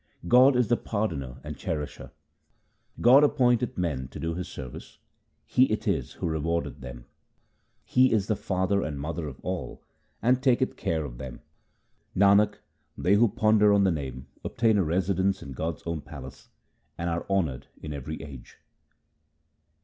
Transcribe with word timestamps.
God 0.27 0.55
is 0.55 0.67
the 0.67 0.77
Pardoner 0.77 1.39
and 1.43 1.55
Cherisher:— 1.55 2.09
God 3.07 3.23
appointeth 3.23 3.77
men 3.77 4.07
to 4.07 4.19
do 4.19 4.33
His 4.33 4.47
service; 4.47 4.97
He 5.45 5.65
it 5.65 5.87
is 5.87 6.13
who 6.13 6.25
rewardeth 6.27 6.79
them. 6.79 7.05
He 7.83 8.11
is 8.11 8.25
the 8.25 8.35
Father 8.35 8.81
and 8.81 8.99
Mother 8.99 9.27
of 9.27 9.39
all, 9.41 9.83
and 10.19 10.41
taketh 10.41 10.75
care 10.75 11.05
of 11.05 11.19
them. 11.19 11.41
Nanak, 12.17 12.55
they 12.97 13.13
who 13.13 13.27
ponder 13.29 13.71
on 13.71 13.83
the 13.83 13.91
Name 13.91 14.25
obtain 14.43 14.79
a 14.79 14.83
residence 14.83 15.43
in 15.43 15.53
God's 15.53 15.83
own 15.85 16.01
palace 16.01 16.49
and 16.97 17.07
are 17.07 17.27
honoured 17.29 17.67
in 17.79 17.93
every 17.93 18.23
age. 18.23 18.57